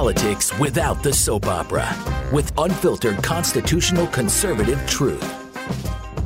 [0.00, 1.86] politics without the soap opera
[2.32, 5.20] with unfiltered constitutional conservative truth.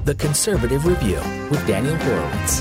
[0.04, 2.60] The Conservative Review with Daniel Horowitz.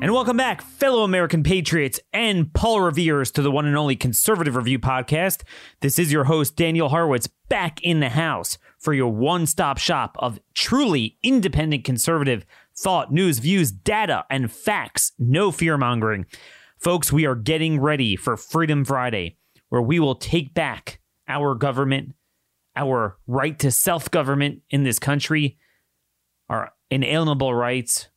[0.00, 4.54] And welcome back, fellow American patriots and Paul Revere's, to the one and only Conservative
[4.54, 5.42] Review podcast.
[5.80, 10.14] This is your host, Daniel Horowitz, back in the house for your one stop shop
[10.20, 12.46] of truly independent conservative
[12.78, 15.10] thought, news, views, data, and facts.
[15.18, 16.26] No fear mongering.
[16.78, 19.36] Folks, we are getting ready for Freedom Friday,
[19.72, 22.14] where we will take back our government,
[22.76, 25.56] our right to self government in this country,
[26.50, 28.08] our inalienable rights,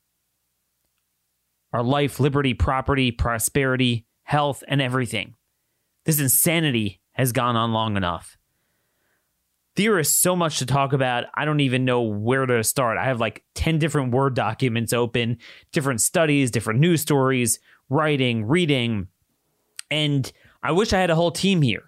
[1.71, 5.33] our life, liberty, property, prosperity, health, and everything.
[6.03, 8.37] This insanity has gone on long enough.
[9.77, 11.23] There is so much to talk about.
[11.35, 12.97] I don't even know where to start.
[12.97, 15.37] I have like 10 different Word documents open,
[15.71, 19.07] different studies, different news stories, writing, reading.
[19.89, 20.29] And
[20.65, 21.83] I wish I had a whole team here.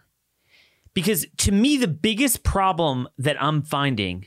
[0.93, 4.25] Because to me, the biggest problem that I'm finding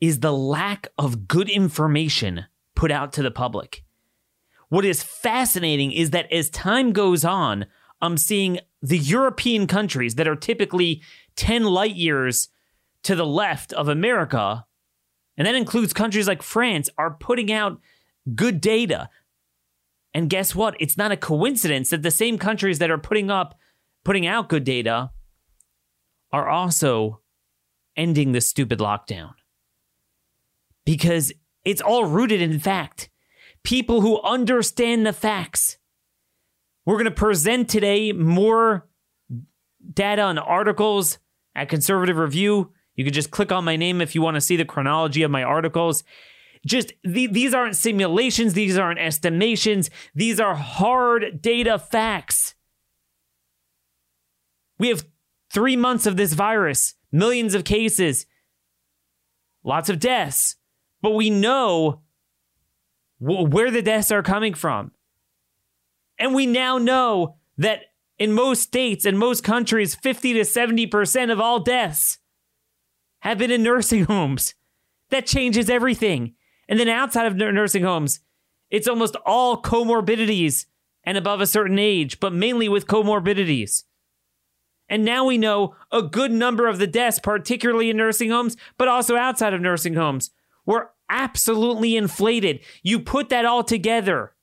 [0.00, 3.84] is the lack of good information put out to the public.
[4.68, 7.66] What is fascinating is that as time goes on,
[8.00, 11.02] I'm seeing the European countries that are typically
[11.36, 12.48] 10 light years
[13.04, 14.66] to the left of America,
[15.36, 17.80] and that includes countries like France, are putting out
[18.34, 19.08] good data.
[20.14, 20.76] And guess what?
[20.78, 23.58] It's not a coincidence that the same countries that are putting up
[24.04, 25.10] putting out good data
[26.32, 27.20] are also
[27.96, 29.32] ending the stupid lockdown.
[30.84, 31.32] Because
[31.64, 33.08] it's all rooted in fact.
[33.62, 35.78] People who understand the facts.
[36.84, 38.88] We're going to present today more
[39.94, 41.18] data and articles
[41.54, 42.72] at Conservative Review.
[42.96, 45.30] You can just click on my name if you want to see the chronology of
[45.30, 46.02] my articles
[46.66, 52.54] just the, these aren't simulations, these aren't estimations, these are hard data facts.
[54.78, 55.04] We have
[55.52, 58.26] three months of this virus, millions of cases,
[59.64, 60.56] lots of deaths,
[61.00, 62.02] but we know
[63.18, 64.92] where the deaths are coming from.
[66.18, 67.82] And we now know that
[68.18, 72.18] in most states and most countries, 50 to 70% of all deaths
[73.20, 74.54] have been in nursing homes.
[75.10, 76.34] That changes everything.
[76.68, 78.20] And then outside of nursing homes,
[78.70, 80.66] it's almost all comorbidities
[81.04, 83.84] and above a certain age, but mainly with comorbidities.
[84.88, 88.88] And now we know a good number of the deaths, particularly in nursing homes, but
[88.88, 90.30] also outside of nursing homes,
[90.66, 92.60] were absolutely inflated.
[92.82, 94.34] You put that all together.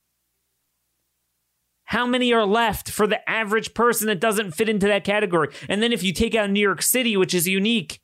[1.84, 5.48] How many are left for the average person that doesn't fit into that category?
[5.68, 8.00] And then if you take out New York City, which is unique,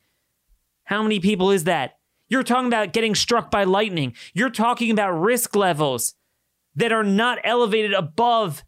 [0.84, 1.95] how many people is that?
[2.28, 4.14] You're talking about getting struck by lightning.
[4.34, 6.14] You're talking about risk levels
[6.74, 8.64] that are not elevated above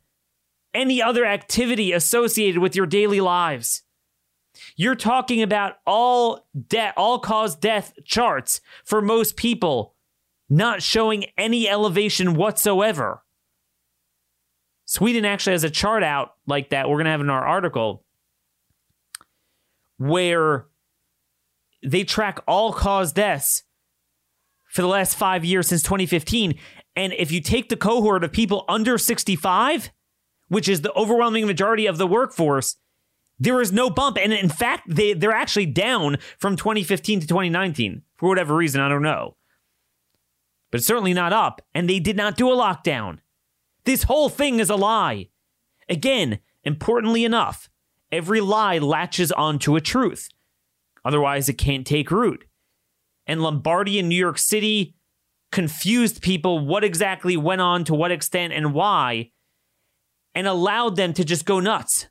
[0.75, 3.83] any other activity associated with your daily lives.
[4.77, 9.95] You're talking about all death, all cause death charts for most people
[10.49, 13.23] not showing any elevation whatsoever.
[14.87, 16.89] Sweden actually has a chart out like that.
[16.89, 18.05] We're going to have in our article
[19.99, 20.68] where
[21.83, 23.65] they track all cause deaths
[24.69, 26.59] for the last five years since 2015.
[26.97, 29.91] And if you take the cohort of people under 65,
[30.49, 32.77] which is the overwhelming majority of the workforce,
[33.39, 34.19] there is no bump.
[34.19, 38.81] And in fact, they, they're actually down from 2015 to 2019 for whatever reason.
[38.81, 39.37] I don't know.
[40.71, 41.63] But it's certainly not up.
[41.75, 43.19] And they did not do a lockdown.
[43.85, 45.29] This whole thing is a lie.
[45.89, 47.71] Again, importantly enough,
[48.13, 50.29] every lie latches onto a truth.
[51.09, 52.45] Otherwise, it can't take root.
[53.27, 54.95] And Lombardy in New York City
[55.51, 59.31] confused people what exactly went on to what extent and why,
[60.35, 62.09] and allowed them to just go nuts.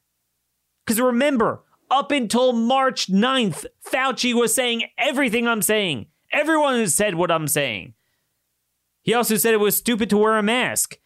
[0.83, 6.07] Because remember, up until March 9th, Fauci was saying everything I'm saying.
[6.33, 7.93] Everyone has said what I'm saying.
[9.03, 10.97] He also said it was stupid to wear a mask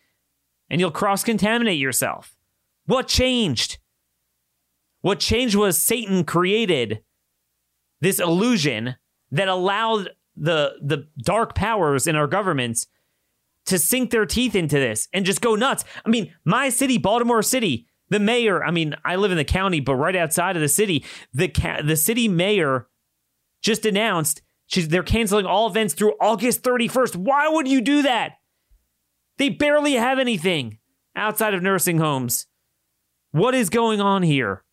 [0.69, 2.37] and you'll cross contaminate yourself.
[2.85, 3.79] What changed?
[5.01, 7.03] What changed was Satan created
[8.01, 8.95] this illusion
[9.31, 12.87] that allowed the the dark powers in our governments
[13.65, 15.85] to sink their teeth into this and just go nuts.
[16.05, 19.79] I mean, my city, Baltimore City, the mayor, I mean, I live in the county,
[19.79, 22.87] but right outside of the city, the ca- the city mayor
[23.61, 27.15] just announced she's they're canceling all events through August 31st.
[27.15, 28.33] Why would you do that?
[29.37, 30.79] They barely have anything
[31.15, 32.47] outside of nursing homes.
[33.31, 34.63] What is going on here?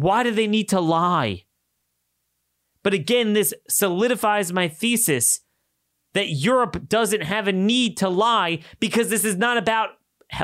[0.00, 1.44] Why do they need to lie?
[2.82, 5.40] But again, this solidifies my thesis
[6.14, 9.90] that Europe doesn't have a need to lie because this is not about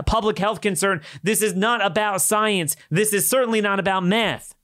[0.06, 1.00] public health concern.
[1.22, 2.76] This is not about science.
[2.90, 4.54] This is certainly not about math.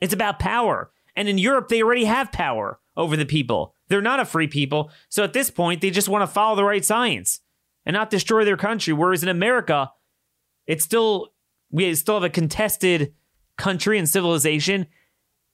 [0.00, 0.90] It's about power.
[1.16, 3.74] And in Europe, they already have power over the people.
[3.88, 4.90] They're not a free people.
[5.08, 7.40] So at this point, they just want to follow the right science
[7.86, 8.92] and not destroy their country.
[8.92, 9.90] Whereas in America,
[10.66, 11.28] it's still,
[11.70, 13.14] we still have a contested
[13.58, 14.86] country and civilization,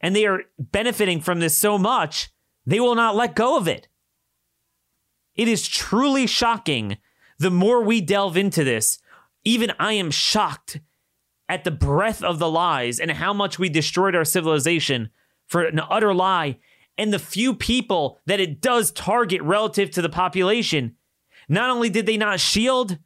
[0.00, 2.30] and they are benefiting from this so much,
[2.64, 3.88] they will not let go of it.
[5.34, 6.98] It is truly shocking.
[7.38, 8.98] The more we delve into this,
[9.44, 10.80] even I am shocked
[11.48, 15.10] at the breadth of the lies and how much we destroyed our civilization
[15.46, 16.58] for an utter lie
[16.96, 20.96] and the few people that it does target relative to the population.
[21.48, 22.98] Not only did they not shield,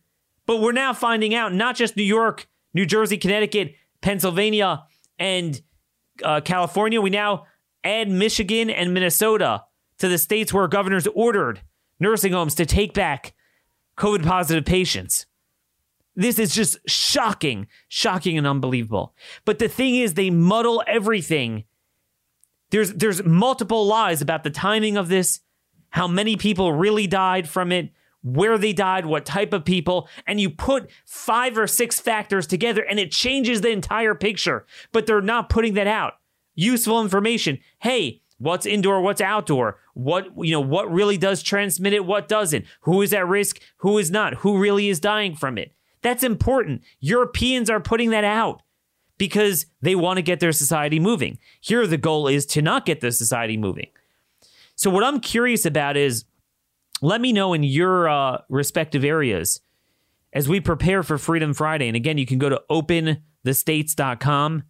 [0.47, 4.85] but we're now finding out not just New York, New Jersey, Connecticut, Pennsylvania,
[5.19, 5.61] and
[6.23, 7.47] uh, California, we now
[7.85, 9.65] add Michigan and Minnesota
[9.99, 11.61] to the states where governors ordered
[12.01, 13.35] nursing homes to take back
[13.97, 15.27] COVID positive patients.
[16.15, 19.15] This is just shocking, shocking and unbelievable.
[19.45, 21.65] But the thing is, they muddle everything.
[22.71, 25.41] There's there's multiple lies about the timing of this,
[25.91, 27.91] how many people really died from it,
[28.23, 32.83] where they died, what type of people, and you put five or six factors together
[32.83, 34.67] and it changes the entire picture.
[34.93, 36.15] But they're not putting that out.
[36.55, 37.59] Useful information.
[37.79, 39.79] Hey, what's indoor, what's outdoor?
[39.95, 42.65] What you know, what really does transmit it, what doesn't?
[42.83, 44.35] Who is at risk, who is not?
[44.35, 45.73] Who really is dying from it?
[46.03, 46.83] That's important.
[47.01, 48.63] Europeans are putting that out
[49.19, 51.39] because they want to get their society moving.
[51.61, 53.89] Here, the goal is to not get the society moving.
[54.77, 56.25] So, what I'm curious about is
[57.01, 59.61] let me know in your uh, respective areas
[60.33, 61.89] as we prepare for Freedom Friday.
[61.89, 64.63] And again, you can go to openthestates.com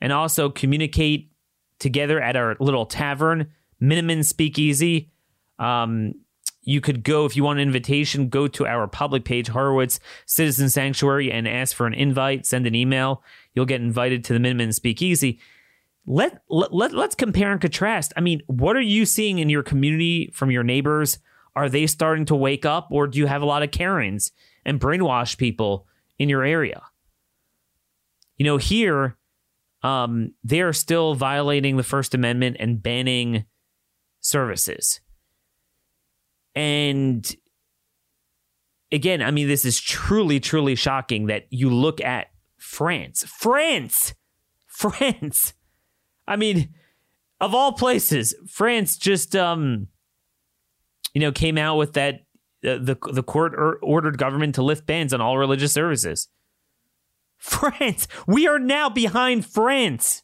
[0.00, 1.32] and also communicate
[1.78, 5.10] together at our little tavern, Minuteman Speakeasy.
[5.58, 6.14] Um,
[6.62, 10.68] you could go if you want an invitation go to our public page horowitz citizen
[10.68, 13.22] sanctuary and ask for an invite send an email
[13.54, 15.40] you'll get invited to the Minuteman speakeasy
[16.06, 19.62] let, let, let let's compare and contrast i mean what are you seeing in your
[19.62, 21.18] community from your neighbors
[21.58, 24.30] are they starting to wake up or do you have a lot of karens
[24.64, 25.86] and brainwash people
[26.18, 26.82] in your area
[28.36, 29.16] you know here
[29.82, 33.44] um, they are still violating the first amendment and banning
[34.20, 35.00] services
[36.54, 37.36] and
[38.90, 43.24] again, I mean, this is truly, truly shocking that you look at France.
[43.24, 44.14] France!
[44.66, 45.54] France!
[46.26, 46.74] I mean,
[47.40, 49.88] of all places, France just, um,
[51.18, 52.20] you know, came out with that
[52.64, 56.28] uh, the the court ordered government to lift bans on all religious services.
[57.38, 60.22] France, we are now behind France.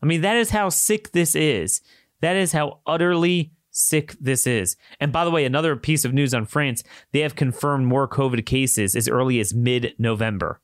[0.00, 1.80] I mean, that is how sick this is.
[2.20, 4.76] That is how utterly sick this is.
[5.00, 8.46] And by the way, another piece of news on France they have confirmed more COVID
[8.46, 10.60] cases as early as mid November,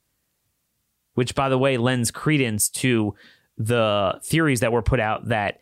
[1.15, 3.17] which, by the way, lends credence to
[3.59, 5.59] the theories that were put out that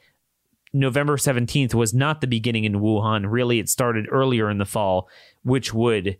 [0.75, 3.25] November 17th was not the beginning in Wuhan.
[3.27, 5.09] Really, it started earlier in the fall,
[5.43, 6.19] which would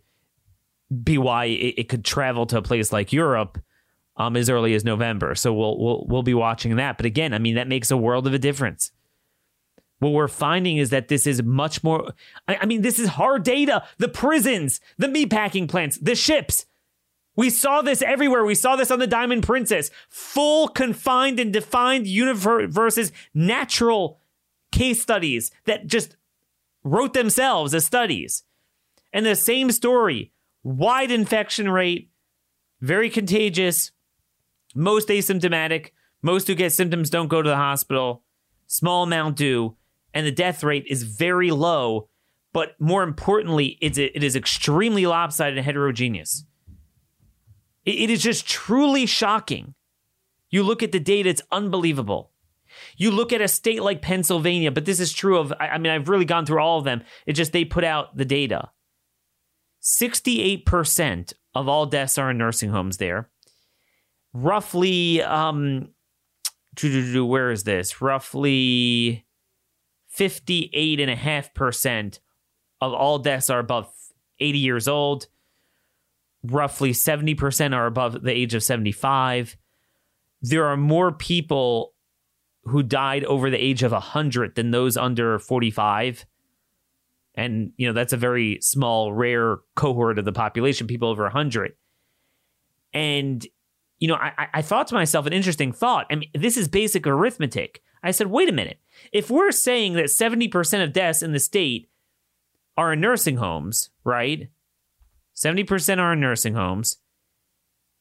[1.03, 3.59] be why it, it could travel to a place like Europe.
[4.17, 6.95] Um, as early as November, so we'll we'll we'll be watching that.
[6.95, 8.93] But again, I mean that makes a world of a difference
[9.99, 12.13] what we're finding is that this is much more
[12.47, 16.65] I, I, mean this is hard data the prisons the meatpacking plants the ships
[17.35, 22.07] we saw this everywhere we saw this on the diamond princess full confined and defined
[22.07, 24.19] universe versus natural
[24.75, 26.17] case studies that just
[26.83, 28.43] wrote themselves as studies
[29.13, 30.31] and the same story
[30.63, 32.09] wide infection rate
[32.81, 33.91] very contagious
[34.75, 35.91] most asymptomatic
[36.21, 38.23] most who get symptoms don't go to the hospital
[38.67, 39.75] small amount do
[40.15, 42.09] and the death rate is very low.
[42.53, 46.45] But more importantly, it's, it is extremely lopsided and heterogeneous.
[47.83, 49.75] It, it is just truly shocking.
[50.49, 52.31] You look at the data, it's unbelievable.
[52.97, 56.09] You look at a state like Pennsylvania, but this is true of, I mean, I've
[56.09, 57.03] really gone through all of them.
[57.25, 58.69] It's just they put out the data.
[59.81, 63.29] 68% of all deaths are in nursing homes there.
[64.33, 65.89] Roughly, um,
[66.81, 68.01] where is this?
[68.01, 69.25] Roughly
[70.17, 72.19] 58.5%
[72.81, 73.91] of all deaths are above
[74.39, 75.27] 80 years old.
[76.43, 79.57] Roughly 70% are above the age of 75.
[80.41, 81.93] There are more people
[82.65, 86.25] who died over the age of 100 than those under 45.
[87.35, 91.73] And, you know, that's a very small, rare cohort of the population, people over 100.
[92.93, 93.45] And,
[93.99, 96.07] you know, I, I thought to myself an interesting thought.
[96.09, 97.81] I mean, this is basic arithmetic.
[98.03, 98.79] I said, wait a minute.
[99.11, 101.89] If we're saying that 70% of deaths in the state
[102.77, 104.49] are in nursing homes, right?
[105.35, 106.97] 70% are in nursing homes.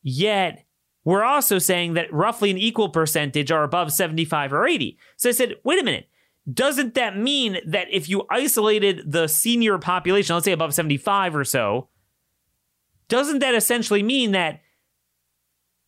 [0.03, 0.64] Yet,
[1.05, 4.99] we're also saying that roughly an equal percentage are above 75 or 80.
[5.17, 6.09] So I said, wait a minute.
[6.51, 11.45] Doesn't that mean that if you isolated the senior population, let's say above 75 or
[11.45, 11.89] so,
[13.09, 14.61] doesn't that essentially mean that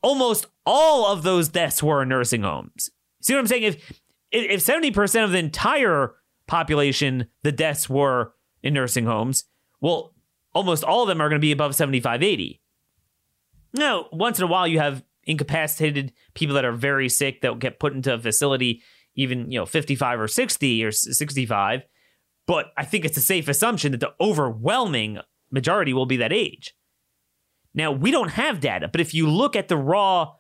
[0.03, 2.91] almost all of those deaths were in nursing homes?
[3.21, 3.65] See what I'm saying?
[3.65, 6.15] If if 70% of the entire
[6.47, 9.45] population, the deaths were in nursing homes,
[9.81, 10.15] well,
[10.53, 12.61] almost all of them are going to be above 75, 80.
[13.73, 17.81] Now, once in a while, you have incapacitated people that are very sick that get
[17.81, 18.83] put into a facility,
[19.15, 21.83] even, you know, 55 or 60 or 65.
[22.47, 25.19] But I think it's a safe assumption that the overwhelming
[25.51, 26.75] majority will be that age.
[27.75, 30.33] Now, we don't have data, but if you look at the raw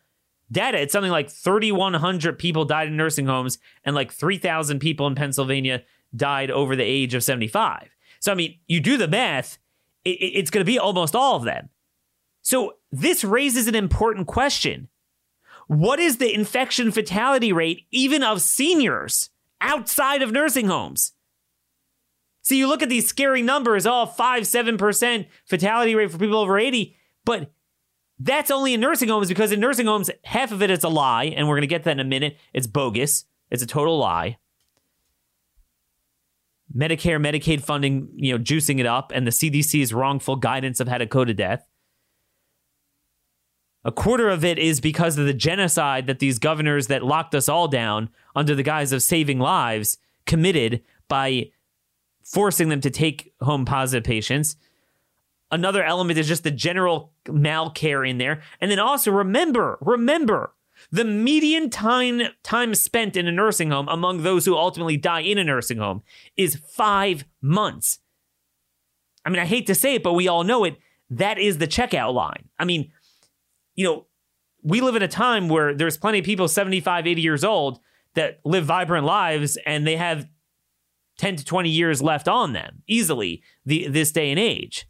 [0.51, 5.15] data, it's something like 3,100 people died in nursing homes and like 3,000 people in
[5.15, 5.83] Pennsylvania
[6.15, 7.91] died over the age of 75.
[8.21, 9.59] So, I mean, you do the math,
[10.05, 11.69] it's going to be almost all of them.
[12.47, 14.87] So, this raises an important question.
[15.67, 21.15] What is the infection fatality rate, even of seniors outside of nursing homes?
[22.43, 26.57] See, you look at these scary numbers, oh, 5 7% fatality rate for people over
[26.57, 26.97] 80.
[27.25, 27.51] But
[28.21, 31.25] that's only in nursing homes because in nursing homes, half of it is a lie,
[31.25, 32.37] and we're going to get that in a minute.
[32.55, 33.25] It's bogus.
[33.51, 34.39] It's a total lie.
[36.73, 40.99] Medicare, Medicaid funding, you know, juicing it up, and the CDC's wrongful guidance of how
[40.99, 41.67] to code to death.
[43.87, 47.49] A quarter of it is because of the genocide that these governors that locked us
[47.49, 51.53] all down under the guise of saving lives committed by
[52.25, 54.57] forcing them to take home positive patients.
[55.53, 58.43] Another element is just the general malcare in there.
[58.61, 60.53] And then also remember, remember,
[60.91, 65.39] the median time time spent in a nursing home among those who ultimately die in
[65.39, 66.03] a nursing home
[66.37, 68.01] is 5 months.
[69.25, 70.77] I mean, I hate to say it, but we all know it.
[71.09, 72.49] That is the checkout line.
[72.59, 72.91] I mean,
[73.77, 74.07] you know,
[74.63, 77.79] we live in a time where there's plenty of people 75, 80 years old
[78.15, 80.27] that live vibrant lives and they have
[81.19, 84.89] 10 to 20 years left on them easily the, this day and age.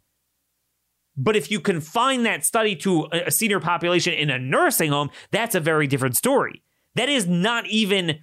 [1.15, 5.55] But if you confine that study to a senior population in a nursing home, that's
[5.55, 6.63] a very different story.
[6.95, 8.19] That is not even,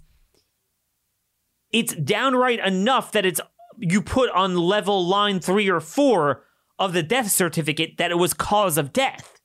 [1.71, 3.41] it's downright enough that it's
[3.79, 6.43] you put on level line three or four
[6.81, 9.41] of the death certificate that it was cause of death.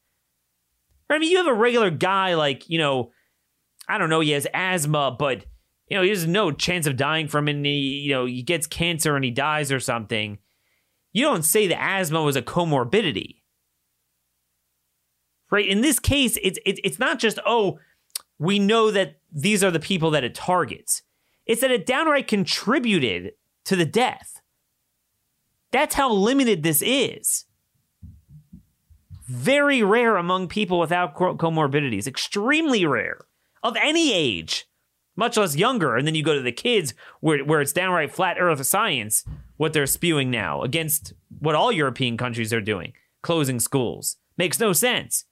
[1.08, 3.12] I mean, you have a regular guy like, you know,
[3.88, 5.46] I don't know, he has asthma, but
[5.88, 7.58] you know, he has no chance of dying from it.
[7.58, 10.40] You know, he gets cancer and he dies or something.
[11.14, 13.36] You don't say the asthma was a comorbidity,
[15.56, 15.68] right?
[15.68, 17.80] In this case, it's it's not just oh,
[18.38, 21.02] we know that these are the people that it targets.
[21.46, 23.34] It's that it downright contributed
[23.66, 24.42] to the death.
[25.72, 27.46] That's how limited this is.
[29.28, 33.26] Very rare among people without comorbidities, extremely rare
[33.64, 34.66] of any age,
[35.16, 35.96] much less younger.
[35.96, 39.24] And then you go to the kids where, where it's downright flat earth science,
[39.58, 44.18] what they're spewing now against what all European countries are doing, closing schools.
[44.38, 45.26] Makes no sense.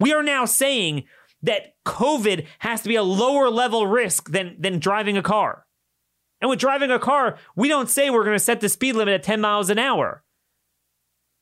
[0.00, 1.04] We are now saying
[1.42, 5.66] that COVID has to be a lower level risk than, than driving a car.
[6.40, 9.14] And with driving a car, we don't say we're going to set the speed limit
[9.14, 10.22] at 10 miles an hour.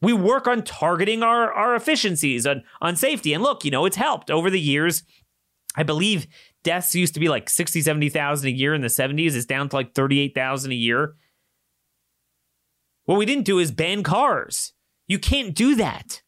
[0.02, 3.32] We work on targeting our, our efficiencies on, on safety.
[3.32, 5.02] And look, you know, it's helped over the years.
[5.74, 6.26] I believe
[6.64, 9.34] deaths used to be like 60, 70,000 a year in the 70s.
[9.34, 11.14] It's down to like 38,000 a year.
[13.04, 14.72] What we didn't do is ban cars.
[15.06, 16.22] You can't do that.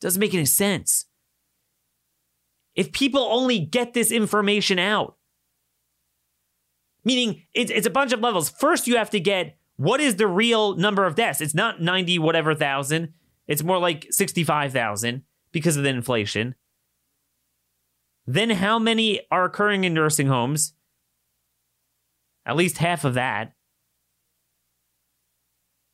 [0.00, 1.05] Doesn't make any sense.
[2.76, 5.16] If people only get this information out,
[7.04, 8.50] meaning it's, it's a bunch of levels.
[8.50, 11.40] First, you have to get what is the real number of deaths?
[11.40, 13.14] It's not 90 whatever thousand,
[13.46, 16.54] it's more like 65,000 because of the inflation.
[18.26, 20.74] Then, how many are occurring in nursing homes?
[22.44, 23.52] At least half of that.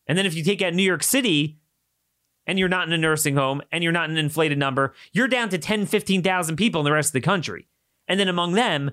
[0.07, 1.59] And then, if you take out New York City,
[2.47, 5.49] and you're not in a nursing home and you're not an inflated number, you're down
[5.51, 7.69] to 10, 15,000 people in the rest of the country.
[8.09, 8.93] And then among them,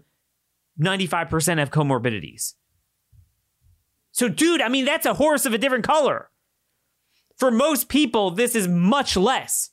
[0.80, 2.54] 95% have comorbidities.
[4.12, 6.30] So, dude, I mean, that's a horse of a different color.
[7.38, 9.72] For most people, this is much less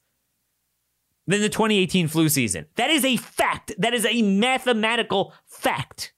[1.26, 2.66] than the 2018 flu season.
[2.76, 3.72] That is a fact.
[3.78, 6.12] That is a mathematical fact.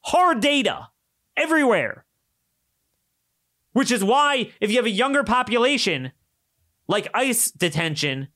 [0.00, 0.88] Hard data
[1.36, 2.06] everywhere.
[3.72, 6.12] Which is why, if you have a younger population,
[6.88, 8.28] like ICE detention.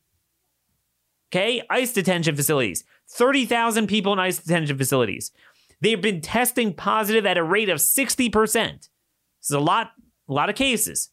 [1.33, 2.85] Okay, ICE detention facilities.
[3.11, 5.33] 30,000 people in ICE detention facilities.
[5.81, 8.33] They've been testing positive at a rate of 60%.
[8.53, 8.89] This
[9.43, 9.93] is a lot,
[10.29, 11.11] a lot of cases.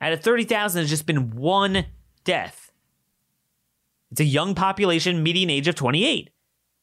[0.00, 1.86] Out of 30,000, there's just been one
[2.24, 2.72] death.
[4.10, 6.30] It's a young population, median age of 28.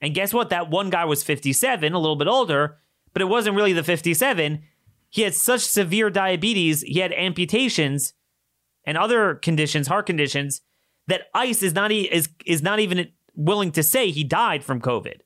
[0.01, 0.49] And guess what?
[0.49, 2.77] That one guy was 57, a little bit older,
[3.11, 4.63] but it wasn't really the 57.
[5.09, 8.13] He had such severe diabetes, he had amputations
[8.89, 10.62] and other conditions, heart conditions,
[11.05, 15.17] that ICE is not is is not even willing to say he died from COVID.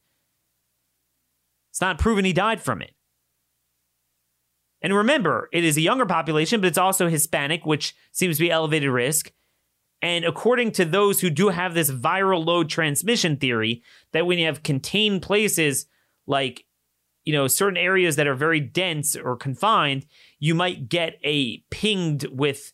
[1.72, 2.92] It's not proven he died from it.
[4.82, 8.52] And remember, it is a younger population, but it's also Hispanic, which seems to be
[8.52, 9.32] elevated risk.
[10.02, 14.46] And according to those who do have this viral load transmission theory, that when you
[14.46, 15.86] have contained places
[16.28, 16.66] like,
[17.24, 20.06] you know, certain areas that are very dense or confined,
[20.38, 22.74] you might get a pinged with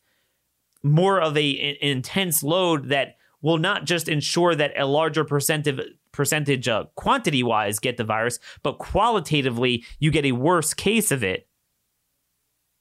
[0.83, 5.79] more of a, an intense load that will not just ensure that a larger percentage
[6.11, 11.23] percentage uh, quantity wise get the virus, but qualitatively you get a worse case of
[11.23, 11.47] it.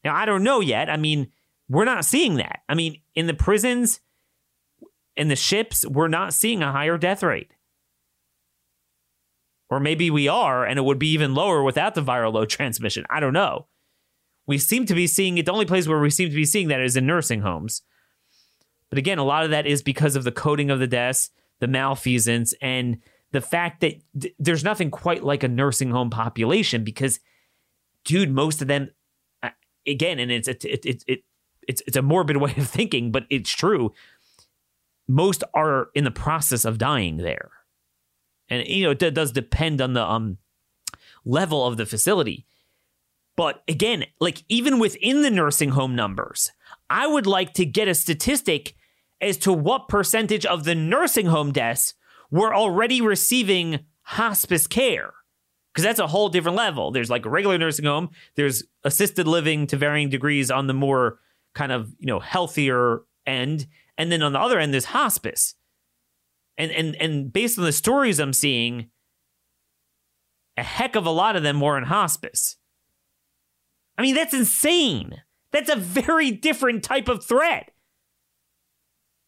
[0.03, 0.89] Now I don't know yet.
[0.89, 1.31] I mean,
[1.69, 2.61] we're not seeing that.
[2.69, 4.01] I mean, in the prisons,
[5.17, 7.51] in the ships, we're not seeing a higher death rate.
[9.71, 13.05] Or maybe we are, and it would be even lower without the viral load transmission.
[13.11, 13.67] I don't know
[14.49, 15.47] we seem to be seeing it.
[15.47, 17.83] The only place where we seem to be seeing that is in nursing homes.
[18.89, 21.31] But again, a lot of that is because of the coding of the deaths,
[21.61, 26.83] the malfeasance, and the fact that th- there's nothing quite like a nursing home population
[26.83, 27.21] because,
[28.05, 28.89] dude, most of them,
[29.87, 31.25] again, and it's it, it, it, it
[31.69, 33.93] it's it's a morbid way of thinking, but it's true.
[35.07, 37.51] Most are in the process of dying there,
[38.49, 40.39] and you know it does depend on the um
[41.27, 42.47] level of the facility.
[43.39, 46.51] But again, like even within the nursing home numbers,
[46.91, 48.75] I would like to get a statistic
[49.21, 51.95] as to what percentage of the nursing home deaths
[52.33, 55.15] were already receiving hospice care.
[55.73, 56.91] Because that's a whole different level.
[56.91, 61.21] There's like a regular nursing home, there's assisted living to varying degrees on the more
[61.55, 63.69] kind of, you know, healthier end.
[63.97, 65.55] And then on the other end, there's hospice.
[66.57, 68.91] And and and based on the stories I'm seeing,
[70.57, 72.57] a heck of a lot of them were in hospice.
[73.99, 75.21] I mean, that's insane.
[75.51, 77.73] That's a very different type of threat.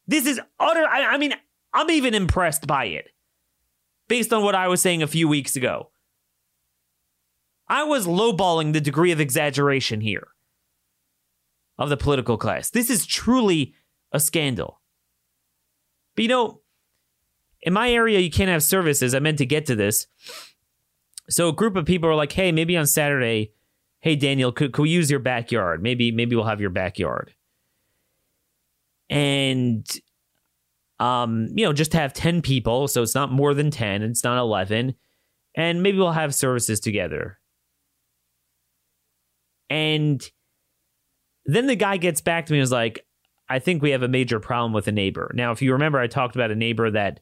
[0.06, 0.86] This is utter.
[0.86, 1.34] I, I mean,
[1.74, 3.10] I'm even impressed by it
[4.08, 5.90] based on what I was saying a few weeks ago.
[7.68, 10.28] I was lowballing the degree of exaggeration here
[11.78, 12.70] of the political class.
[12.70, 13.74] This is truly
[14.12, 14.80] a scandal.
[16.14, 16.60] But you know,
[17.62, 19.14] in my area, you can't have services.
[19.14, 20.06] I meant to get to this.
[21.28, 23.52] So a group of people are like, hey, maybe on Saturday,
[24.00, 25.82] hey Daniel, could, could we use your backyard?
[25.82, 27.34] Maybe maybe we'll have your backyard.
[29.08, 29.86] And
[30.98, 34.38] um, you know, just have 10 people, so it's not more than 10, it's not
[34.38, 34.94] 11,
[35.54, 37.38] and maybe we'll have services together.
[39.70, 40.22] And
[41.46, 43.06] then the guy gets back to me and was like,
[43.48, 45.32] I think we have a major problem with a neighbor.
[45.34, 47.20] Now, if you remember, I talked about a neighbor that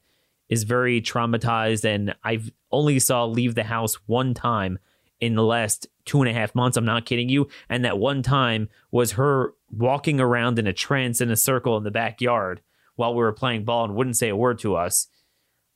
[0.49, 4.79] is very traumatized and I've only saw leave the house one time
[5.20, 6.76] in the last two and a half months.
[6.76, 7.48] I'm not kidding you.
[7.68, 11.85] And that one time was her walking around in a trance in a circle in
[11.85, 12.62] the backyard
[12.96, 15.09] while we were playing ball and wouldn't say a word to us.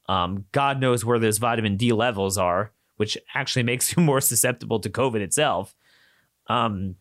[0.08, 4.80] Um, God knows where those vitamin D levels are, which actually makes you more susceptible
[4.80, 5.74] to COVID itself.
[6.48, 6.96] Um,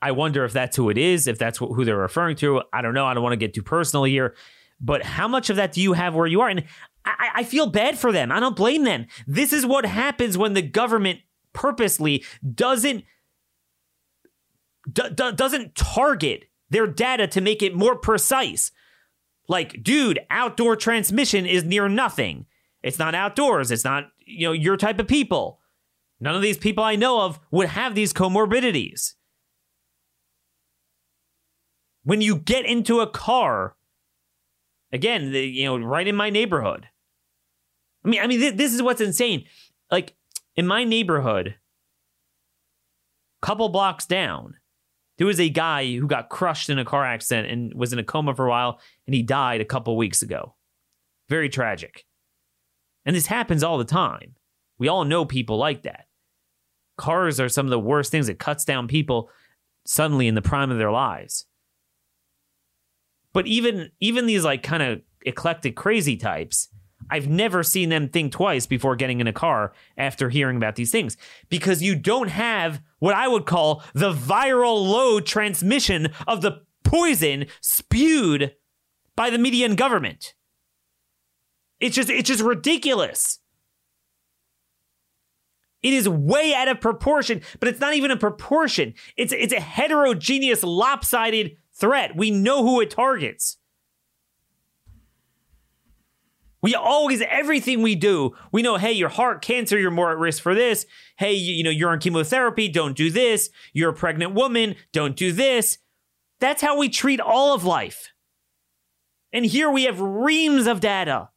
[0.00, 2.62] I wonder if that's who it is, if that's who they're referring to.
[2.72, 3.06] I don't know.
[3.06, 4.34] I don't want to get too personal here,
[4.80, 6.48] but how much of that do you have where you are?
[6.48, 6.64] And
[7.04, 8.32] I, I feel bad for them.
[8.32, 9.06] I don't blame them.
[9.28, 11.20] This is what happens when the government
[11.52, 13.04] purposely doesn't
[14.90, 18.72] d- d- doesn't target their data to make it more precise.
[19.48, 22.46] Like, dude, outdoor transmission is near nothing.
[22.82, 23.70] It's not outdoors.
[23.70, 25.60] It's not, you know, your type of people.
[26.20, 29.14] None of these people I know of would have these comorbidities.
[32.04, 33.76] When you get into a car,
[34.92, 36.88] again, the, you know, right in my neighborhood.
[38.04, 39.44] I mean, I mean, th- this is what's insane.
[39.90, 40.14] Like
[40.56, 41.56] in my neighborhood,
[43.42, 44.54] a couple blocks down,
[45.18, 48.04] there was a guy who got crushed in a car accident and was in a
[48.04, 50.54] coma for a while, and he died a couple weeks ago.
[51.28, 52.04] Very tragic.
[53.04, 54.34] And this happens all the time.
[54.78, 56.06] We all know people like that.
[56.96, 58.28] Cars are some of the worst things.
[58.28, 59.30] It cuts down people
[59.86, 61.46] suddenly in the prime of their lives.
[63.32, 66.68] But even even these like kind of eclectic crazy types,
[67.12, 70.90] I've never seen them think twice before getting in a car after hearing about these
[70.90, 71.18] things
[71.50, 77.48] because you don't have what I would call the viral load transmission of the poison
[77.60, 78.54] spewed
[79.14, 80.32] by the media and government.
[81.80, 83.40] It's just it's just ridiculous.
[85.82, 88.94] It is way out of proportion, but it's not even a proportion.
[89.18, 92.16] It's it's a heterogeneous, lopsided threat.
[92.16, 93.58] We know who it targets.
[96.62, 100.40] We always, everything we do, we know, hey, your heart cancer, you're more at risk
[100.40, 100.86] for this.
[101.18, 103.50] Hey, you, you know, you're on chemotherapy, don't do this.
[103.72, 105.78] You're a pregnant woman, don't do this.
[106.38, 108.12] That's how we treat all of life.
[109.32, 111.30] And here we have reams of data.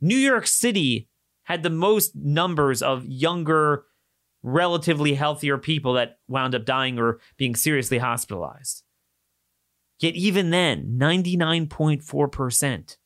[0.00, 1.08] New York City
[1.44, 3.84] had the most numbers of younger,
[4.44, 8.84] relatively healthier people that wound up dying or being seriously hospitalized.
[9.98, 12.96] Yet, even then, 99.4%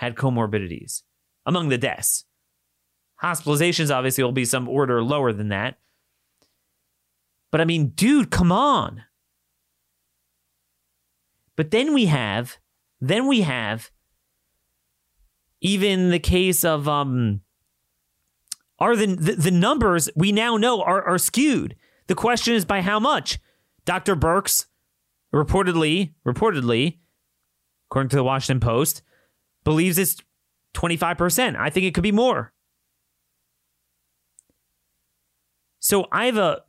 [0.00, 1.02] had comorbidities
[1.44, 2.24] among the deaths.
[3.22, 5.78] Hospitalizations obviously will be some order lower than that.
[7.50, 9.02] But I mean, dude, come on.
[11.54, 12.56] But then we have,
[12.98, 13.90] then we have
[15.60, 17.42] even the case of um
[18.78, 21.76] are the the, the numbers we now know are, are skewed.
[22.06, 23.38] The question is by how much?
[23.84, 24.16] Dr.
[24.16, 24.64] Birx
[25.34, 27.00] reportedly, reportedly,
[27.90, 29.02] according to the Washington Post,
[29.64, 30.16] believes it's
[30.74, 31.56] 25%.
[31.56, 32.52] I think it could be more.
[35.80, 36.60] So I have a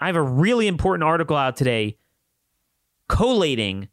[0.00, 1.96] I have a really important article out today
[3.08, 3.88] collating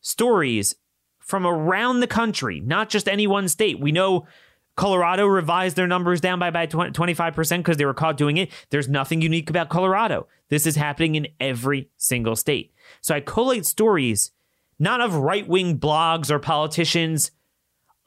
[0.00, 0.76] stories
[1.18, 3.80] from around the country, not just any one state.
[3.80, 4.28] We know
[4.76, 8.52] Colorado revised their numbers down by about 25% because they were caught doing it.
[8.70, 10.28] There's nothing unique about Colorado.
[10.48, 12.72] This is happening in every single state.
[13.00, 14.30] So I collate stories
[14.78, 17.30] not of right wing blogs or politicians,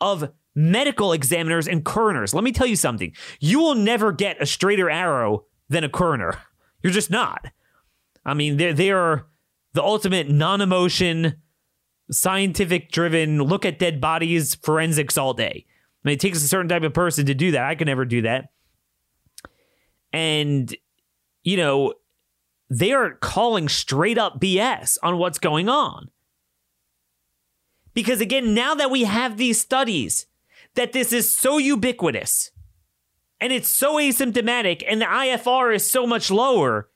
[0.02, 2.34] of medical examiners and coroners.
[2.34, 6.38] Let me tell you something you will never get a straighter arrow than a coroner.
[6.84, 7.46] You're just not.
[8.26, 9.28] I mean, they're, they are
[9.74, 11.36] the ultimate non emotion,
[12.12, 15.66] scientific driven, look at dead bodies forensics all day.
[15.68, 17.64] I mean, it takes a certain type of person to do that.
[17.64, 18.50] I could never do that.
[20.14, 20.74] And,
[21.44, 21.94] you know,
[22.70, 26.10] they are calling straight up BS on what's going on.
[28.00, 30.26] Because again, now that we have these studies,
[30.76, 32.50] that this is so ubiquitous
[33.42, 36.88] and it's so asymptomatic and the IFR is so much lower,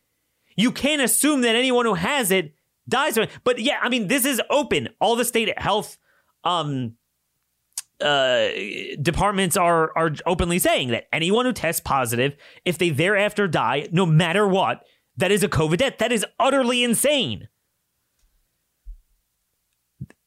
[0.55, 2.55] you can't assume that anyone who has it
[2.87, 3.19] dies.
[3.43, 4.87] But yeah, I mean, this is open.
[5.01, 5.97] All the state health
[6.45, 6.93] um,
[7.99, 8.47] uh,
[9.01, 14.05] departments are are openly saying that anyone who tests positive, if they thereafter die, no
[14.05, 14.85] matter what,
[15.17, 15.97] that is a COVID death.
[15.97, 17.49] That is utterly insane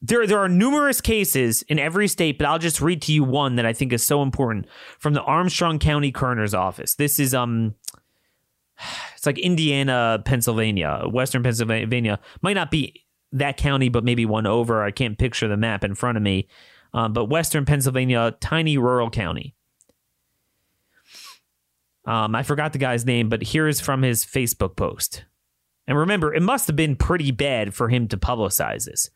[0.02, 3.56] there there are numerous cases in every state, but I'll just read to you one
[3.56, 4.66] that I think is so important
[4.98, 6.94] from the Armstrong County coroner's office.
[6.94, 7.74] This is um
[9.14, 12.18] it's like Indiana, Pennsylvania, Western Pennsylvania.
[12.42, 14.82] Might not be that county, but maybe one over.
[14.82, 16.48] I can't picture the map in front of me.
[16.92, 19.54] Um, but Western Pennsylvania, tiny rural county.
[22.04, 25.24] Um, I forgot the guy's name, but here's from his Facebook post.
[25.86, 29.10] And remember, it must have been pretty bad for him to publicize this.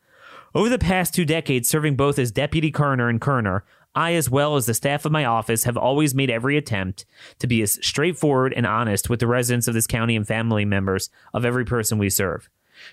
[0.53, 3.63] Over the past two decades, serving both as deputy coroner and coroner,
[3.95, 7.05] I, as well as the staff of my office, have always made every attempt
[7.39, 11.09] to be as straightforward and honest with the residents of this county and family members
[11.33, 12.49] of every person we serve.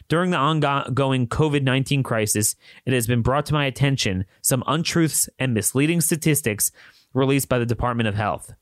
[0.06, 5.28] During the ongoing COVID 19 crisis, it has been brought to my attention some untruths
[5.38, 6.70] and misleading statistics
[7.12, 8.54] released by the Department of Health.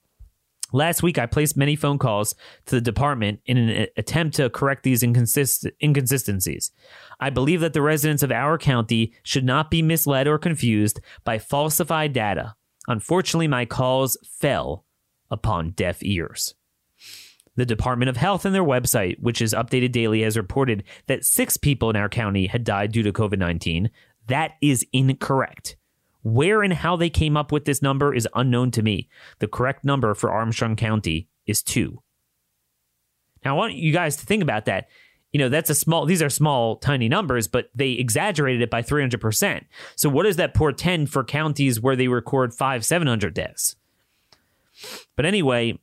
[0.72, 2.34] Last week, I placed many phone calls
[2.66, 6.72] to the department in an attempt to correct these inconsist- inconsistencies.
[7.20, 11.38] I believe that the residents of our county should not be misled or confused by
[11.38, 12.54] falsified data.
[12.88, 14.84] Unfortunately, my calls fell
[15.30, 16.54] upon deaf ears.
[17.54, 21.56] The Department of Health and their website, which is updated daily, has reported that six
[21.56, 23.90] people in our county had died due to COVID 19.
[24.26, 25.76] That is incorrect.
[26.26, 29.08] Where and how they came up with this number is unknown to me.
[29.38, 32.02] The correct number for Armstrong County is two.
[33.44, 34.88] Now, I want you guys to think about that.
[35.30, 38.82] You know, that's a small, these are small, tiny numbers, but they exaggerated it by
[38.82, 39.66] 300%.
[39.94, 43.76] So, what does that portend for counties where they record five, 700 deaths?
[45.14, 45.78] But anyway,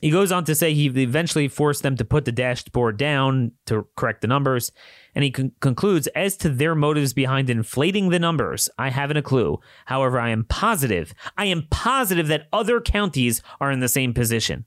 [0.00, 3.86] he goes on to say he eventually forced them to put the dashboard down to
[3.96, 4.72] correct the numbers.
[5.14, 9.22] And he con- concludes as to their motives behind inflating the numbers, I haven't a
[9.22, 9.58] clue.
[9.86, 14.64] However, I am positive, I am positive that other counties are in the same position.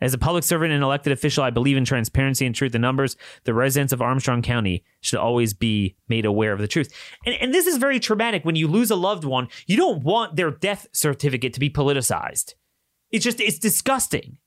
[0.00, 3.16] As a public servant and elected official, I believe in transparency and truth in numbers.
[3.44, 6.90] The residents of Armstrong County should always be made aware of the truth.
[7.26, 8.44] And, and this is very traumatic.
[8.44, 12.54] When you lose a loved one, you don't want their death certificate to be politicized.
[13.10, 14.38] It's just, it's disgusting.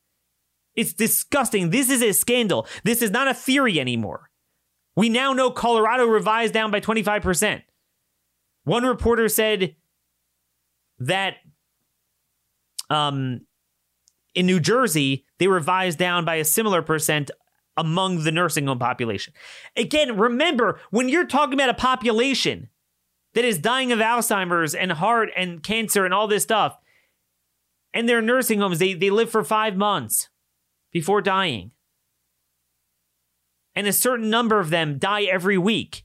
[0.75, 1.69] It's disgusting.
[1.69, 2.67] This is a scandal.
[2.83, 4.29] This is not a theory anymore.
[4.95, 7.63] We now know Colorado revised down by 25%.
[8.63, 9.75] One reporter said
[10.99, 11.35] that
[12.89, 13.41] um,
[14.35, 17.31] in New Jersey, they revised down by a similar percent
[17.75, 19.33] among the nursing home population.
[19.75, 22.69] Again, remember, when you're talking about a population
[23.33, 26.77] that is dying of Alzheimer's and heart and cancer and all this stuff,
[27.93, 30.29] and their nursing homes, they, they live for five months
[30.91, 31.71] before dying.
[33.75, 36.03] And a certain number of them die every week.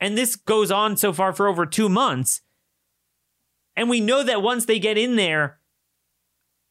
[0.00, 2.42] And this goes on so far for over two months.
[3.76, 5.58] And we know that once they get in there,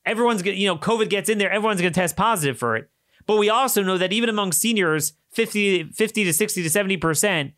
[0.05, 2.75] everyone's going to, you know, COVID gets in there, everyone's going to test positive for
[2.75, 2.89] it.
[3.25, 7.53] But we also know that even among seniors, 50, 50 to 60 to 70%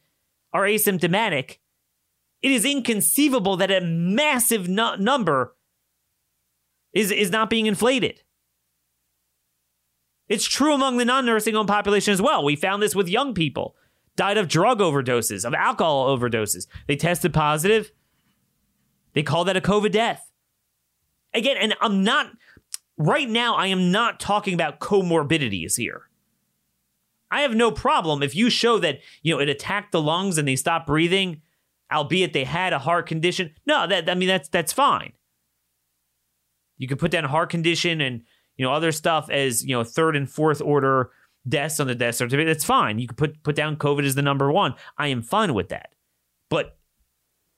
[0.51, 1.57] are asymptomatic.
[2.41, 5.55] It is inconceivable that a massive number
[6.93, 8.21] is, is not being inflated.
[10.27, 12.43] It's true among the non nursing home population as well.
[12.43, 13.75] We found this with young people
[14.15, 16.67] died of drug overdoses, of alcohol overdoses.
[16.87, 17.91] They tested positive.
[19.13, 20.29] They call that a COVID death.
[21.33, 22.27] Again, and I'm not,
[22.97, 26.09] right now, I am not talking about comorbidities here.
[27.31, 30.47] I have no problem if you show that, you know, it attacked the lungs and
[30.47, 31.41] they stopped breathing,
[31.91, 33.53] albeit they had a heart condition.
[33.65, 35.13] No, that I mean that's that's fine.
[36.79, 38.23] You can put down heart condition and
[38.57, 41.11] you know other stuff as you know third and fourth order
[41.47, 42.47] deaths on the death certificate.
[42.47, 42.97] That's fine.
[42.97, 44.73] You can put put down COVID as the number one.
[44.97, 45.93] I am fine with that.
[46.49, 46.77] But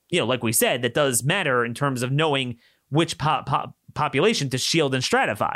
[0.10, 2.58] you know, like we said, that does matter in terms of knowing
[2.90, 5.56] which pop, pop, population to shield and stratify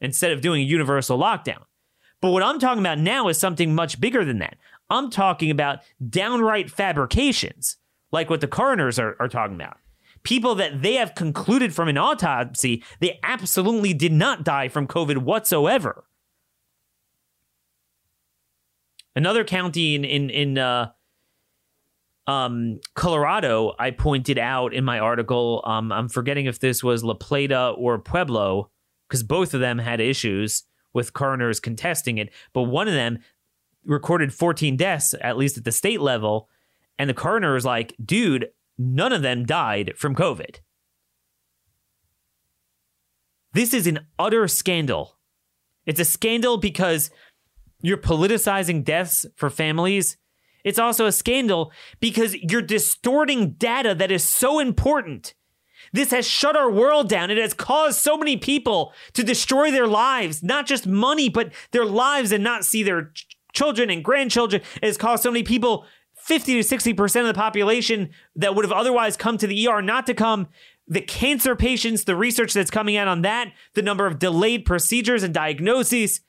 [0.00, 1.62] instead of doing a universal lockdown.
[2.20, 4.56] But what I'm talking about now is something much bigger than that.
[4.90, 7.76] I'm talking about downright fabrications,
[8.10, 9.76] like what the coroners are, are talking about
[10.26, 15.18] people that they have concluded from an autopsy they absolutely did not die from COVID
[15.18, 16.04] whatsoever.
[19.14, 20.90] Another county in in in uh,
[22.26, 25.62] um, Colorado, I pointed out in my article.
[25.64, 28.68] Um, I'm forgetting if this was La Plata or Pueblo,
[29.08, 32.30] because both of them had issues with coroners contesting it.
[32.52, 33.20] But one of them
[33.84, 36.48] recorded 14 deaths, at least at the state level,
[36.98, 40.60] and the coroner was like, "Dude, none of them died from COVID.
[43.52, 45.16] This is an utter scandal.
[45.86, 47.10] It's a scandal because
[47.80, 50.16] you're politicizing deaths for families.
[50.64, 55.34] It's also a scandal because you're distorting data that is so important.
[55.92, 57.30] This has shut our world down.
[57.30, 61.84] It has caused so many people to destroy their lives, not just money, but their
[61.84, 64.62] lives and not see their ch- children and grandchildren.
[64.82, 65.86] It has caused so many people
[66.26, 70.06] 50 to 60% of the population that would have otherwise come to the ER not
[70.06, 70.48] to come.
[70.88, 75.22] The cancer patients, the research that's coming out on that, the number of delayed procedures
[75.22, 76.20] and diagnoses.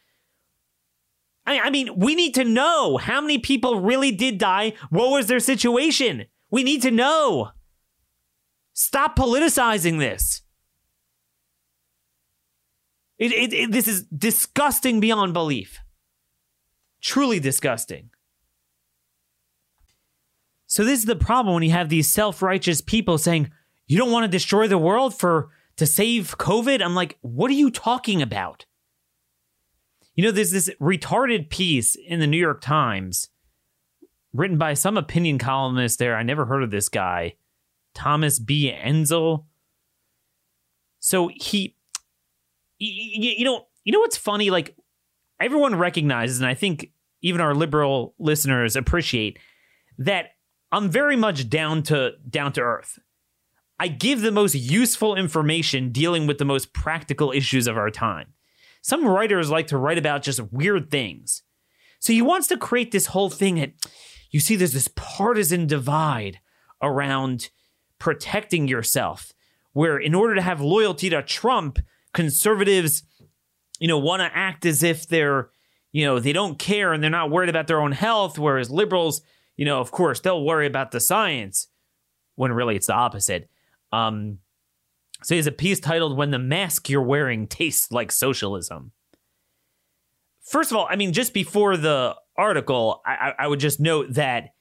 [1.48, 4.74] I, mean, we need to know how many people really did die.
[4.92, 6.26] What was their situation?
[6.52, 7.52] We need to know.
[8.74, 10.44] Stop politicizing this.
[13.18, 15.80] It, it, it, this is disgusting beyond belief.
[17.02, 18.12] Truly disgusting.
[20.68, 23.52] So this is the problem when you have these self-righteous people saying,
[23.88, 27.56] "You don't want to destroy the world for to save COVID?" I'm like, "What are
[27.56, 28.66] you talking about?"
[30.14, 33.30] You know, there's this retarded piece in the New York Times
[34.34, 36.16] written by some opinion columnist there.
[36.16, 37.36] I never heard of this guy,
[37.94, 38.72] Thomas B.
[38.72, 39.46] Edsall.
[41.00, 41.78] So he,
[42.78, 44.50] you know, you know what's funny?
[44.50, 44.76] Like
[45.40, 49.40] everyone recognizes, and I think even our liberal listeners appreciate
[50.00, 50.32] that
[50.72, 53.00] I'm very much down to down to earth.
[53.80, 58.34] I give the most useful information dealing with the most practical issues of our time.
[58.82, 61.44] Some writers like to write about just weird things.
[62.00, 63.74] So he wants to create this whole thing that
[64.32, 66.40] you see there's this partisan divide
[66.82, 67.50] around
[68.00, 69.34] protecting yourself,
[69.74, 71.80] where in order to have loyalty to Trump,
[72.14, 73.04] conservatives,
[73.80, 75.50] you know, want to act as if they're,
[75.92, 79.22] you know, they don't care and they're not worried about their own health, whereas liberals,
[79.58, 81.68] you know, of course, they'll worry about the science
[82.36, 83.50] when really it's the opposite.
[83.92, 84.38] Um,
[85.24, 88.92] so he has a piece titled When the Mask You're Wearing Tastes Like Socialism.
[90.44, 94.54] First of all, I mean, just before the article, I, I would just note that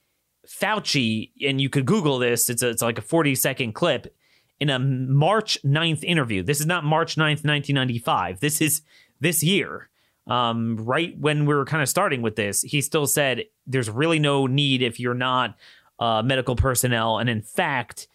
[0.49, 4.13] Fauci, and you could Google this, it's, a, it's like a 40 second clip
[4.59, 6.43] in a March 9th interview.
[6.43, 8.41] This is not March 9th, 1995.
[8.41, 8.83] This is
[9.21, 9.91] this year.
[10.27, 14.19] Um, right when we were kind of starting with this, he still said there's really
[14.19, 15.57] no need if you're not
[15.99, 17.19] uh, medical personnel.
[17.19, 18.09] And in fact,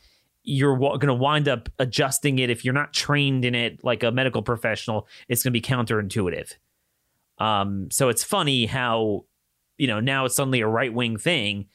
[0.43, 4.03] you're w- going to wind up adjusting it if you're not trained in it like
[4.03, 5.07] a medical professional.
[5.27, 6.53] It's going to be counterintuitive.
[7.37, 9.25] Um, so it's funny how,
[9.77, 11.67] you know, now it's suddenly a right wing thing.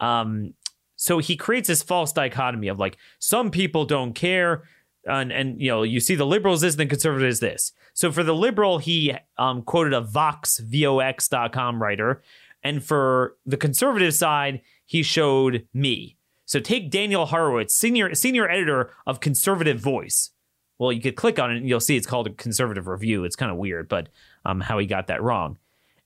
[0.00, 0.54] Um,
[0.96, 4.62] so he creates this false dichotomy of like some people don't care,
[5.04, 7.72] and and you know you see the liberals this, then conservatives this.
[7.92, 12.22] So for the liberal, he um, quoted a Vox Vox.com writer,
[12.62, 16.16] and for the conservative side, he showed me.
[16.44, 20.30] So take Daniel Horowitz, senior senior editor of Conservative Voice.
[20.78, 23.24] Well, you could click on it and you'll see it's called a conservative review.
[23.24, 24.08] It's kind of weird, but
[24.44, 25.58] um, how he got that wrong.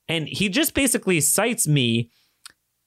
[0.09, 2.11] And he just basically cites me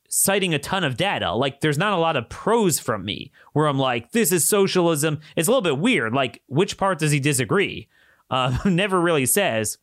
[0.08, 1.34] citing a ton of data.
[1.34, 5.20] Like there's not a lot of prose from me where I'm like, this is socialism.
[5.36, 6.14] It's a little bit weird.
[6.14, 7.88] Like, which part does he disagree?
[8.30, 9.78] Uh, never really says.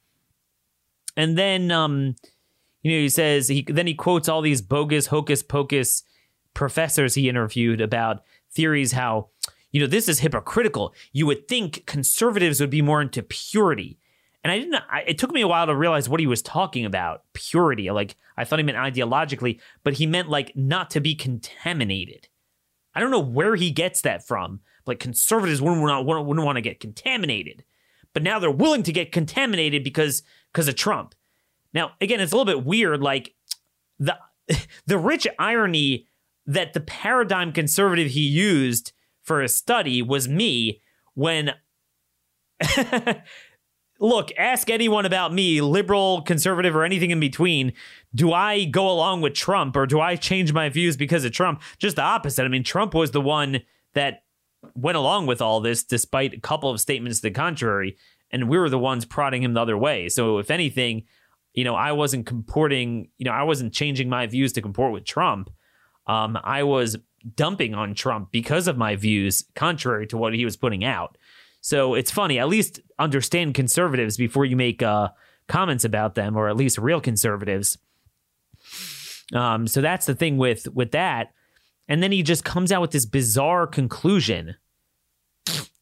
[1.17, 2.17] And then, um,
[2.87, 6.05] you know, he says he then he quotes all these bogus hocus pocus
[6.55, 8.23] professors he interviewed about
[8.53, 9.31] theories how,
[9.73, 10.95] you know, this is hypocritical.
[11.13, 13.99] You would think conservatives would be more into purity.
[14.45, 16.85] And I didn't, I, it took me a while to realize what he was talking
[16.85, 17.91] about purity.
[17.91, 22.29] Like, I thought he meant ideologically, but he meant like not to be contaminated.
[22.95, 24.61] I don't know where he gets that from.
[24.87, 27.65] Like, conservatives wouldn't, wouldn't, wouldn't want to get contaminated.
[28.15, 30.23] But now they're willing to get contaminated because
[30.53, 31.16] because of Trump.
[31.77, 33.03] Now, again, it's a little bit weird.
[33.03, 33.35] Like
[33.99, 34.17] the
[34.87, 36.09] the rich irony
[36.47, 40.81] that the paradigm conservative he used for his study was me
[41.15, 41.53] when
[44.01, 47.73] look ask anyone about me liberal conservative or anything in between
[48.15, 51.61] do i go along with trump or do i change my views because of trump
[51.79, 53.61] just the opposite i mean trump was the one
[53.95, 54.23] that
[54.75, 57.97] went along with all this despite a couple of statements to the contrary
[58.31, 61.03] and we were the ones prodding him the other way so if anything
[61.57, 65.05] you know i wasn't comporting you know i wasn't changing my views to comport with
[65.05, 65.51] trump
[66.07, 66.97] um, I was
[67.35, 71.19] dumping on Trump because of my views, contrary to what he was putting out.
[71.61, 72.39] So it's funny.
[72.39, 75.09] At least understand conservatives before you make uh,
[75.49, 77.77] comments about them, or at least real conservatives.
[79.35, 81.33] Um, so that's the thing with with that.
[81.89, 84.57] And then he just comes out with this bizarre conclusion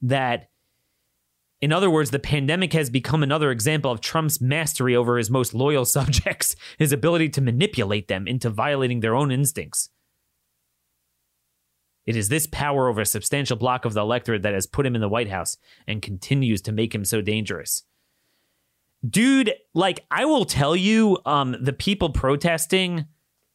[0.02, 0.48] that,
[1.64, 5.55] in other words, the pandemic has become another example of Trump's mastery over his most
[5.55, 9.88] loyal subjects, his ability to manipulate them into violating their own instincts.
[12.05, 14.94] It is this power over a substantial block of the electorate that has put him
[14.94, 17.85] in the White House and continues to make him so dangerous.
[19.09, 23.07] Dude, like I will tell you, um, the people protesting,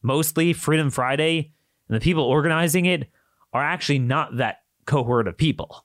[0.02, 1.52] mostly Freedom Friday,
[1.88, 3.08] and the people organizing it
[3.52, 5.84] are actually not that cohort of people.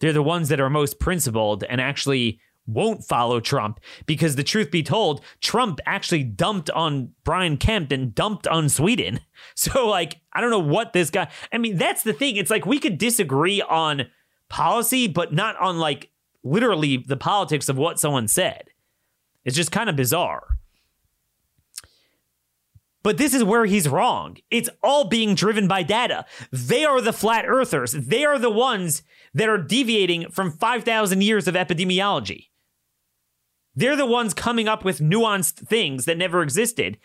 [0.00, 4.70] They're the ones that are most principled and actually won't follow Trump because the truth
[4.70, 9.20] be told, Trump actually dumped on Brian Kemp and dumped on Sweden.
[9.54, 12.36] So, like, I don't know what this guy, I mean, that's the thing.
[12.36, 14.06] It's like we could disagree on
[14.48, 16.10] policy, but not on like
[16.42, 18.64] literally the politics of what someone said.
[19.44, 20.58] It's just kind of bizarre.
[23.06, 24.38] But this is where he's wrong.
[24.50, 26.26] It's all being driven by data.
[26.50, 27.92] They are the flat earthers.
[27.92, 32.48] They are the ones that are deviating from 5,000 years of epidemiology.
[33.76, 36.98] They're the ones coming up with nuanced things that never existed.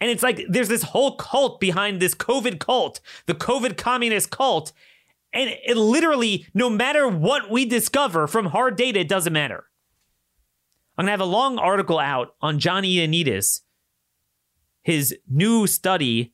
[0.00, 4.72] And it's like there's this whole cult behind this COVID cult, the COVID communist cult.
[5.32, 9.64] And it literally, no matter what we discover from hard data, it doesn't matter.
[10.96, 13.62] I'm going to have a long article out on John Ioannidis,
[14.88, 16.32] his new study.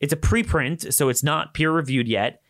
[0.00, 2.42] It's a preprint, so it's not peer reviewed yet,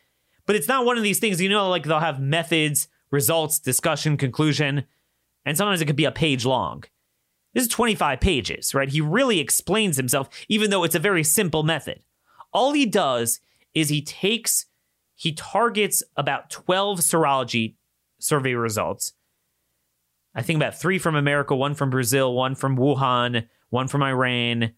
[0.47, 4.17] but it's not one of these things, you know, like they'll have methods, results, discussion,
[4.17, 4.85] conclusion,
[5.45, 6.85] and sometimes it could be a page long.
[7.53, 8.89] This is 25 pages, right?
[8.89, 12.01] He really explains himself, even though it's a very simple method.
[12.55, 13.41] All he does
[13.75, 14.65] is he takes,
[15.15, 17.75] he targets about 12 serology
[18.19, 19.13] survey results.
[20.35, 24.73] I think about three from America, one from Brazil, one from Wuhan, one from Iran,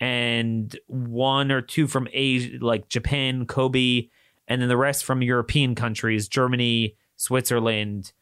[0.00, 4.08] and one or two from Asia, like Japan, Kobe,
[4.46, 8.12] and then the rest from European countries, Germany, Switzerland,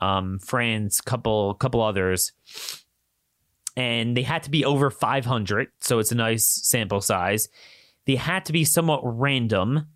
[0.00, 2.32] um, France, couple couple others
[3.76, 7.48] and they had to be over 500, so it's a nice sample size.
[8.06, 9.86] They had to be somewhat random,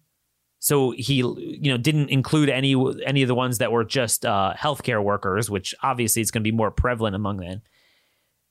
[0.59, 4.55] so he you know didn't include any any of the ones that were just uh,
[4.57, 7.63] healthcare workers, which obviously is going to be more prevalent among them.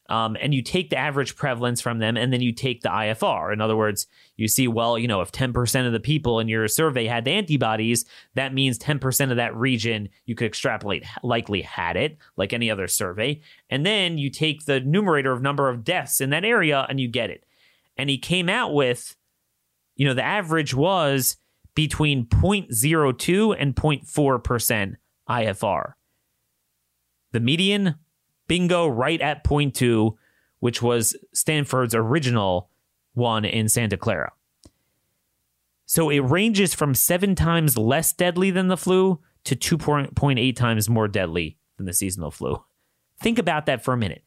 [0.10, 3.54] Um, and you take the average prevalence from them, and then you take the IFR.
[3.54, 6.68] In other words, you see, well, you know, if 10% of the people in your
[6.68, 8.04] survey had the antibodies,
[8.36, 12.88] that means 10% of that region you could extrapolate likely had it, like any other
[12.88, 13.40] survey.
[13.70, 17.08] And then you take the numerator of number of deaths in that area and you
[17.08, 17.46] get it.
[17.96, 19.16] And he came out with,
[19.96, 21.38] you know, the average was
[21.76, 24.96] between 0.02 and 0.4%
[25.30, 25.94] IFR.
[27.32, 27.96] The median
[28.48, 30.18] bingo right at point two,
[30.60, 32.70] which was Stanford's original
[33.14, 34.32] one in Santa Clara.
[35.86, 41.08] So it ranges from seven times less deadly than the flu to 2.8 times more
[41.08, 42.64] deadly than the seasonal flu.
[43.20, 44.24] Think about that for a minute.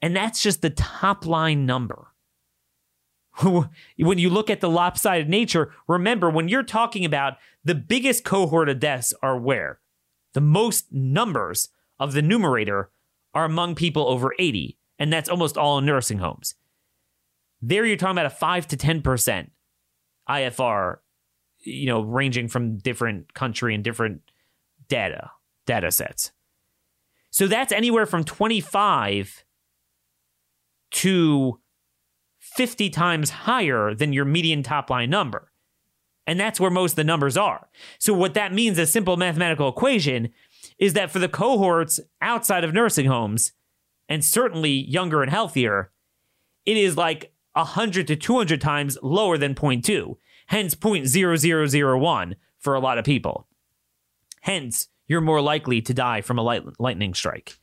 [0.00, 2.08] And that's just the top line number.
[3.42, 7.34] when you look at the lopsided nature, remember when you're talking about
[7.64, 9.80] the biggest cohort of deaths are where?
[10.34, 12.90] The most numbers of the numerator
[13.34, 16.54] are among people over 80, and that's almost all in nursing homes.
[17.60, 19.50] There you're talking about a 5 to 10%
[20.28, 20.96] IFR,
[21.60, 24.22] you know, ranging from different country and different
[24.88, 25.30] data,
[25.66, 26.32] data sets.
[27.30, 29.44] So that's anywhere from 25
[30.92, 31.60] to
[32.38, 35.50] 50 times higher than your median top line number.
[36.26, 37.68] And that's where most of the numbers are.
[37.98, 40.30] So what that means, a simple mathematical equation,
[40.78, 43.52] is that for the cohorts outside of nursing homes,
[44.08, 45.90] and certainly younger and healthier,
[46.66, 50.16] it is like 100 to 200 times lower than 0.2,
[50.46, 53.46] hence 0.0001 for a lot of people.
[54.40, 57.58] Hence, you're more likely to die from a light, lightning strike.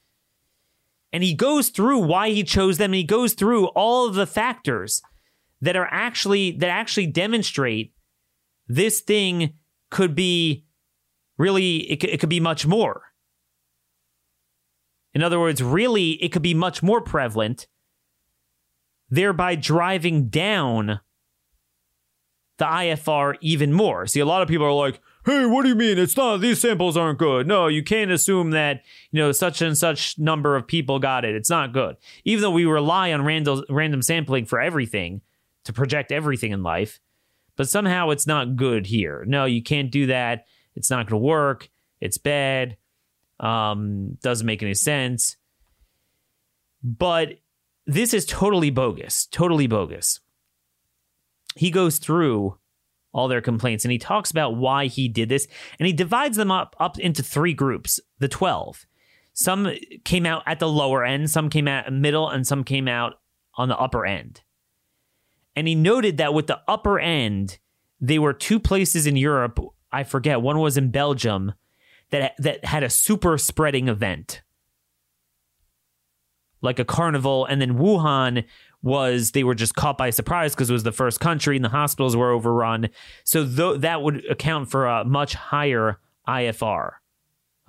[1.14, 4.28] And he goes through why he chose them, and he goes through all of the
[4.28, 5.02] factors
[5.62, 7.94] that are actually that actually demonstrate
[8.68, 9.54] this thing
[9.90, 10.66] could be
[11.42, 13.02] really it, it could be much more.
[15.14, 17.68] In other words, really, it could be much more prevalent,
[19.10, 21.02] thereby driving down
[22.58, 24.06] the IFR even more.
[24.06, 25.98] See, a lot of people are like, hey, what do you mean?
[25.98, 27.48] It's not, these samples aren't good.
[27.48, 31.36] No, you can't assume that, you know, such and such number of people got it.
[31.36, 31.98] It's not good.
[32.24, 35.22] Even though we rely on random, random sampling for everything
[35.66, 37.00] to project everything in life,
[37.58, 39.26] but somehow it's not good here.
[39.28, 40.46] No, you can't do that.
[40.76, 41.70] It's not going to work.
[42.00, 42.78] It's bad.
[43.40, 45.38] Um, doesn't make any sense.
[46.84, 47.40] But
[47.86, 49.26] this is totally bogus.
[49.28, 50.20] Totally bogus.
[51.56, 52.58] He goes through
[53.14, 55.48] all their complaints and he talks about why he did this
[55.80, 58.86] and he divides them up up into three groups the 12
[59.34, 59.70] some
[60.06, 63.16] came out at the lower end some came out middle and some came out
[63.56, 64.42] on the upper end
[65.56, 67.60] and he noted that with the upper end
[68.00, 69.60] they were two places in europe
[69.92, 71.54] I forget, one was in Belgium
[72.12, 74.42] that that had a super spreading event.
[76.62, 78.46] Like a carnival and then Wuhan
[78.84, 81.70] was they were just caught by surprise because it was the first country and the
[81.70, 82.90] hospitals were overrun.
[83.24, 86.94] So th- that would account for a much higher IFR.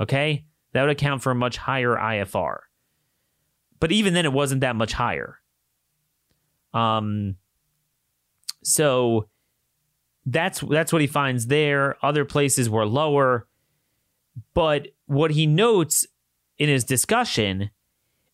[0.01, 0.45] Okay?
[0.73, 2.59] That would account for a much higher IFR.
[3.81, 5.39] But even then it wasn't that much higher.
[6.75, 7.37] Um
[8.63, 9.29] so
[10.27, 11.97] that's that's what he finds there.
[12.05, 13.47] Other places were lower.
[14.55, 16.07] But what he notes
[16.59, 17.71] in his discussion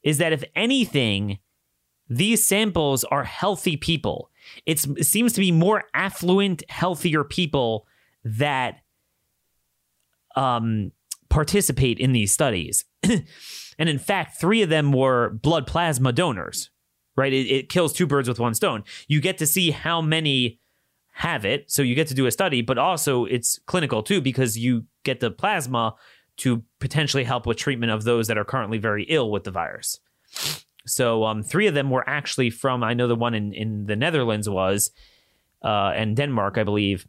[0.03, 1.39] is that if anything,
[2.09, 4.31] these samples are healthy people.
[4.65, 7.87] It's, it seems to be more affluent, healthier people
[8.25, 8.81] that
[10.37, 10.93] um,
[11.29, 12.85] participate in these studies.
[13.03, 16.71] and in fact, three of them were blood plasma donors,
[17.17, 17.33] right?
[17.33, 18.85] It, it kills two birds with one stone.
[19.09, 20.61] You get to see how many
[21.19, 24.57] have it, so you get to do a study, but also it's clinical too because
[24.57, 25.97] you get the plasma
[26.37, 29.99] to potentially help with treatment of those that are currently very ill with the virus.
[30.87, 33.97] So um, three of them were actually from, I know the one in, in the
[33.97, 34.93] Netherlands was,
[35.61, 37.05] uh, and Denmark, I believe.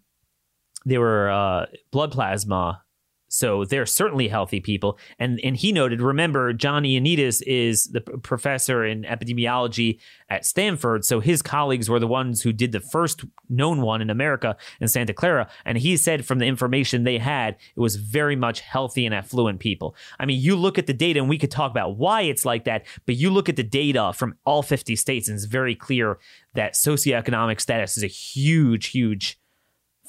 [0.88, 2.82] They were uh, blood plasma
[3.30, 4.98] so they're certainly healthy people.
[5.18, 10.00] And and he noted, remember, John Ioannidis is the professor in epidemiology
[10.30, 11.06] at Stanford.
[11.06, 14.88] So his colleagues were the ones who did the first known one in America in
[14.88, 15.48] Santa Clara.
[15.64, 19.60] And he said from the information they had, it was very much healthy and affluent
[19.60, 19.96] people.
[20.20, 22.66] I mean, you look at the data and we could talk about why it's like
[22.66, 26.18] that, but you look at the data from all 50 states and it's very clear
[26.56, 29.40] that socioeconomic status is a huge, huge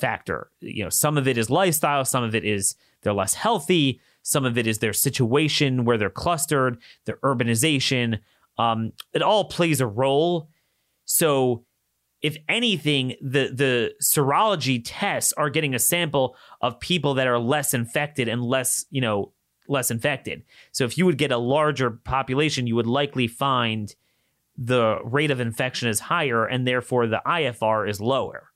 [0.01, 0.51] factor.
[0.61, 4.01] You know, some of it is lifestyle, some of it is they're less healthy.
[4.23, 8.21] Some of it is their situation where they're clustered, their urbanization.
[8.59, 10.49] Um, it all plays a role.
[11.05, 11.65] So,
[12.23, 17.73] if anything, the the serology tests are getting a sample of people that are less
[17.73, 19.33] infected and less, you know,
[19.69, 20.43] less infected.
[20.73, 23.95] So, if you would get a larger population, you would likely find
[24.57, 28.50] the rate of infection is higher, and therefore the IFR is lower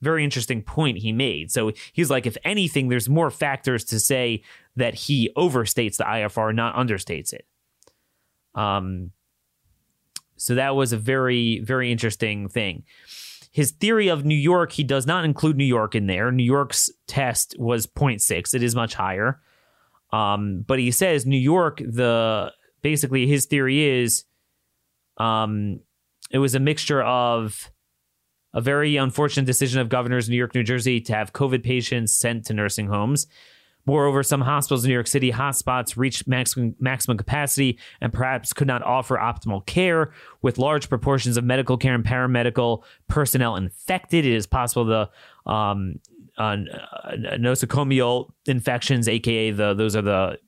[0.00, 1.50] very interesting point he made.
[1.50, 4.42] So he's like, if anything, there's more factors to say
[4.76, 7.46] that he overstates the IFR, not understates it.
[8.54, 9.10] Um,
[10.36, 12.84] so that was a very, very interesting thing.
[13.52, 16.30] His theory of New York, he does not include New York in there.
[16.30, 18.54] New York's test was 0.6.
[18.54, 19.40] It is much higher.
[20.12, 24.24] Um, but he says New York, the basically his theory is
[25.18, 25.80] um,
[26.30, 27.70] it was a mixture of
[28.52, 32.14] a very unfortunate decision of governors in New York, New Jersey to have COVID patients
[32.14, 33.26] sent to nursing homes.
[33.86, 38.66] Moreover, some hospitals in New York City hotspots reached maximum, maximum capacity and perhaps could
[38.66, 40.12] not offer optimal care.
[40.42, 45.98] With large proportions of medical care and paramedical personnel infected, it is possible the um,
[46.36, 46.56] uh,
[47.38, 50.38] nosocomial infections, aka the those are the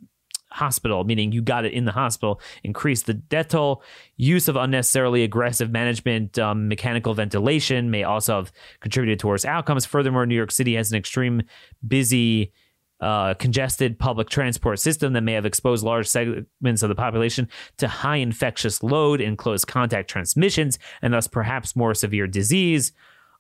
[0.53, 3.83] hospital, meaning you got it in the hospital, increase the death toll.
[4.17, 9.85] Use of unnecessarily aggressive management, um, mechanical ventilation may also have contributed towards outcomes.
[9.85, 11.43] Furthermore, New York City has an extreme
[11.87, 12.53] busy,
[13.01, 17.89] uh, congested public transport system that may have exposed large segments of the population to
[17.89, 22.93] high infectious load and close contact transmissions, and thus perhaps more severe disease.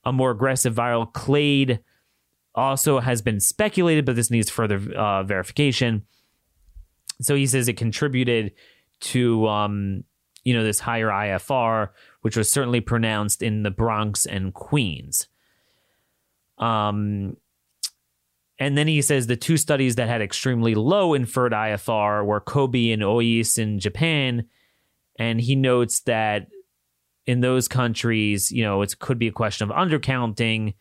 [0.04, 1.78] A more aggressive viral clade
[2.54, 6.02] also has been speculated, but this needs further uh, verification.
[7.22, 8.52] So he says it contributed
[9.00, 10.04] to um,
[10.44, 11.90] you know this higher IFR,
[12.22, 15.28] which was certainly pronounced in the Bronx and Queens.
[16.58, 17.36] Um,
[18.58, 22.90] and then he says the two studies that had extremely low inferred IFR were Kobe
[22.90, 24.46] and OIS in Japan,
[25.18, 26.48] and he notes that
[27.26, 30.74] in those countries, you know, it could be a question of undercounting,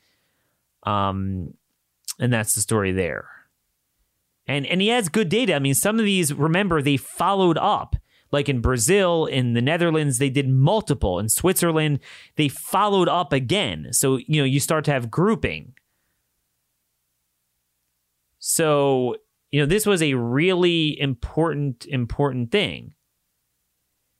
[0.84, 1.54] um,
[2.20, 3.31] and that's the story there.
[4.52, 5.56] And and he has good data.
[5.56, 7.96] I mean, some of these, remember, they followed up.
[8.32, 11.20] Like in Brazil, in the Netherlands, they did multiple.
[11.20, 12.00] In Switzerland,
[12.38, 13.90] they followed up again.
[13.92, 15.74] So, you know, you start to have grouping.
[18.40, 19.18] So,
[19.52, 22.94] you know, this was a really important, important thing.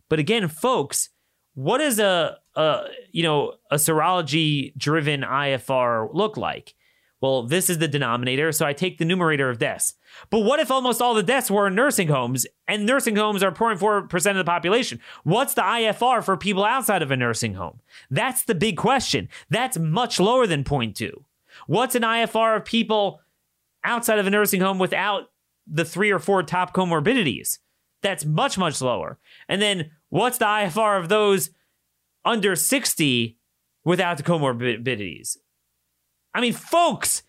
[0.10, 1.08] But again, folks,
[1.54, 6.76] what does a, a you know a serology driven IFR look like?
[7.22, 9.94] Well, this is the denominator, so I take the numerator of deaths.
[10.32, 13.52] But what if almost all the deaths were in nursing homes and nursing homes are
[13.52, 15.00] 0.4% of the population?
[15.24, 17.80] What's the IFR for people outside of a nursing home?
[18.10, 19.30] That's the big question.
[19.52, 21.12] That's much lower than 0.2.
[21.68, 23.22] What's an IFR of people
[23.84, 25.30] outside of a nursing home without
[25.68, 27.60] the three or four top comorbidities?
[28.02, 29.20] That's much, much lower.
[29.48, 31.52] And then what's the IFR of those
[32.26, 33.38] under 60
[33.86, 35.38] without the comorbidities?
[36.34, 37.24] I mean, folks,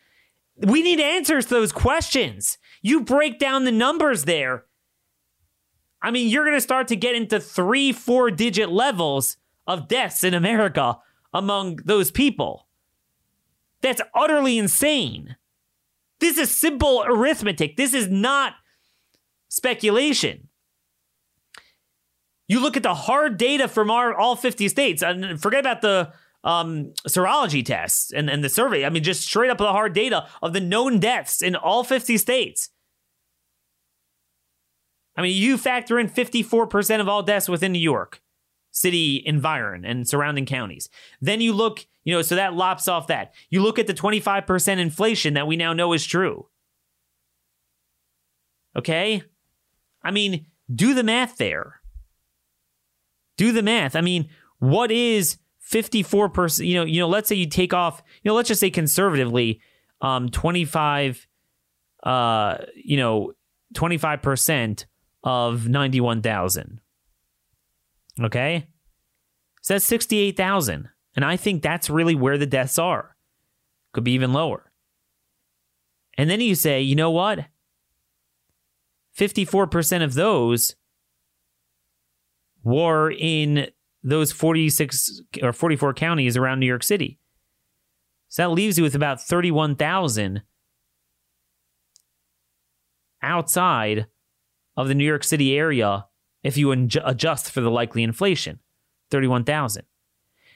[0.56, 2.58] we need answers to those questions.
[2.82, 4.64] You break down the numbers there.
[6.00, 9.36] I mean, you're going to start to get into three, four digit levels
[9.66, 10.98] of deaths in America
[11.32, 12.66] among those people.
[13.80, 15.36] That's utterly insane.
[16.20, 17.76] This is simple arithmetic.
[17.76, 18.54] This is not
[19.48, 20.48] speculation.
[22.48, 26.12] You look at the hard data from our all 50 states, and forget about the
[26.44, 28.84] um, serology tests and, and the survey.
[28.84, 32.18] I mean, just straight up the hard data of the known deaths in all 50
[32.18, 32.70] states.
[35.16, 38.22] I mean, you factor in 54% of all deaths within New York
[38.70, 40.88] City environ and surrounding counties.
[41.20, 43.34] Then you look, you know, so that lops off that.
[43.50, 46.48] You look at the 25% inflation that we now know is true.
[48.74, 49.22] Okay?
[50.02, 51.80] I mean, do the math there.
[53.36, 53.94] Do the math.
[53.94, 55.36] I mean, what is
[55.72, 58.70] 54%, you know, you know, let's say you take off, you know, let's just say
[58.70, 59.60] conservatively,
[60.02, 61.26] um, 25,
[62.02, 63.32] uh, you know,
[63.74, 64.84] 25%
[65.24, 66.80] of 91,000.
[68.22, 68.66] Okay?
[69.62, 70.90] So that's 68,000.
[71.16, 73.16] And I think that's really where the deaths are.
[73.92, 74.70] Could be even lower.
[76.18, 77.46] And then you say, you know what?
[79.16, 80.76] 54% of those
[82.62, 83.68] were in
[84.02, 87.18] those 46 or 44 counties around New York City.
[88.28, 90.42] So that leaves you with about 31,000
[93.22, 94.06] outside
[94.76, 96.06] of the New York City area
[96.42, 98.58] if you adjust for the likely inflation
[99.10, 99.84] 31,000.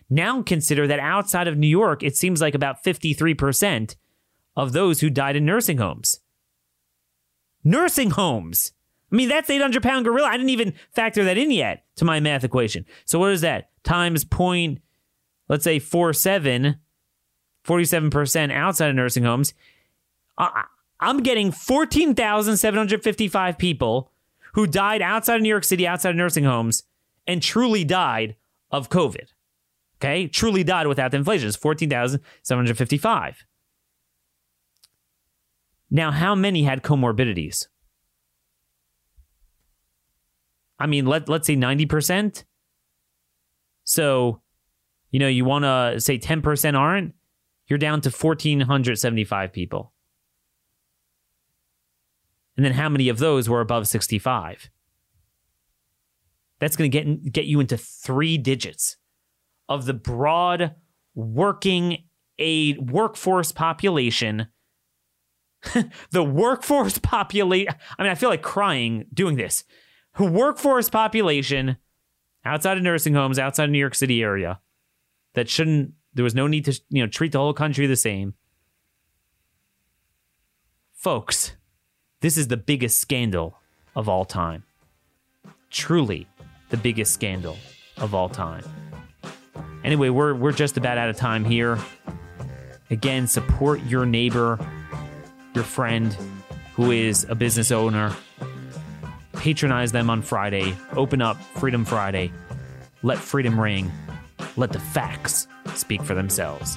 [0.08, 3.96] Now consider that outside of New York, it seems like about 53%
[4.56, 6.20] of those who died in nursing homes.
[7.62, 8.72] Nursing homes.
[9.10, 10.28] I mean, that's 800 pound gorilla.
[10.28, 12.84] I didn't even factor that in yet to my math equation.
[13.04, 13.70] So what is that?
[13.84, 14.80] Times point,
[15.48, 16.76] let's say 47,
[17.64, 19.54] 47% outside of nursing homes.
[21.00, 24.12] I'm getting 14,755 people
[24.54, 26.82] who died outside of New York City, outside of nursing homes,
[27.26, 28.36] and truly died
[28.70, 29.28] of COVID.
[29.98, 31.48] Okay, truly died without the inflation.
[31.48, 33.46] It's 14,755.
[35.90, 37.68] Now, how many had comorbidities?
[40.78, 42.44] I mean, let, let's say 90%.
[43.84, 44.42] So,
[45.10, 47.14] you know, you want to say 10% aren't,
[47.68, 49.92] you're down to 1,475 people.
[52.56, 54.70] And then how many of those were above 65?
[56.58, 58.96] That's going to get get you into three digits
[59.68, 60.74] of the broad
[61.14, 62.04] working
[62.38, 64.48] aid workforce population.
[66.10, 67.74] the workforce population.
[67.98, 69.64] I mean, I feel like crying doing this.
[70.16, 71.76] Who workforce population
[72.44, 74.60] outside of nursing homes, outside of New York City area,
[75.34, 75.92] that shouldn't.
[76.14, 78.34] There was no need to, you know, treat the whole country the same.
[80.94, 81.52] Folks,
[82.20, 83.58] this is the biggest scandal
[83.94, 84.64] of all time.
[85.70, 86.26] Truly
[86.70, 87.58] the biggest scandal
[87.98, 88.64] of all time.
[89.84, 91.78] Anyway, we're, we're just about out of time here.
[92.90, 94.58] Again, support your neighbor,
[95.54, 96.16] your friend
[96.74, 98.14] who is a business owner.
[99.46, 100.74] Patronize them on Friday.
[100.96, 102.32] Open up Freedom Friday.
[103.04, 103.92] Let freedom ring.
[104.56, 106.76] Let the facts speak for themselves.